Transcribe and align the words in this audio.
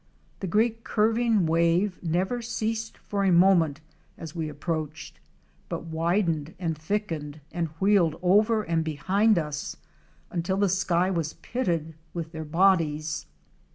The 0.39 0.47
great 0.47 0.83
curving 0.83 1.45
wave 1.45 2.01
never 2.01 2.41
ceased 2.41 2.97
for 2.97 3.23
a 3.23 3.31
moment 3.31 3.81
as 4.17 4.33
we 4.35 4.49
approached, 4.49 5.19
but 5.69 5.83
widened 5.83 6.55
and 6.57 6.75
thickened 6.75 7.39
and 7.51 7.67
wheeled 7.79 8.17
over 8.23 8.63
and 8.63 8.83
behind 8.83 9.37
us 9.37 9.77
until 10.31 10.57
the 10.57 10.69
sky 10.69 11.11
was 11.11 11.33
pitted 11.33 11.93
with 12.15 12.31
their 12.31 12.45
bodies. 12.45 13.27